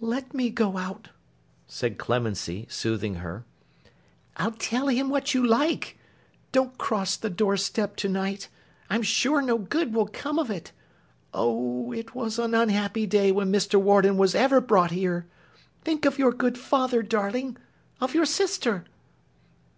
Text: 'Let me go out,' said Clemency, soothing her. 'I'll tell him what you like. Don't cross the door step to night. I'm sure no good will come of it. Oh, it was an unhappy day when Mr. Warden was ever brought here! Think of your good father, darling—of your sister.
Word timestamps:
'Let 0.00 0.32
me 0.32 0.48
go 0.48 0.78
out,' 0.78 1.10
said 1.66 1.98
Clemency, 1.98 2.64
soothing 2.70 3.16
her. 3.16 3.44
'I'll 4.38 4.52
tell 4.52 4.86
him 4.88 5.10
what 5.10 5.34
you 5.34 5.46
like. 5.46 5.98
Don't 6.52 6.78
cross 6.78 7.18
the 7.18 7.28
door 7.28 7.58
step 7.58 7.94
to 7.96 8.08
night. 8.08 8.48
I'm 8.88 9.02
sure 9.02 9.42
no 9.42 9.58
good 9.58 9.92
will 9.92 10.06
come 10.06 10.38
of 10.38 10.48
it. 10.50 10.72
Oh, 11.34 11.92
it 11.92 12.14
was 12.14 12.38
an 12.38 12.54
unhappy 12.54 13.06
day 13.06 13.30
when 13.30 13.52
Mr. 13.52 13.78
Warden 13.78 14.16
was 14.16 14.34
ever 14.34 14.62
brought 14.62 14.90
here! 14.92 15.26
Think 15.84 16.06
of 16.06 16.18
your 16.18 16.32
good 16.32 16.56
father, 16.56 17.02
darling—of 17.02 18.14
your 18.14 18.24
sister. 18.24 18.86